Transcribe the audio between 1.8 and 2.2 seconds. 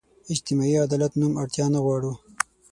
غواړو.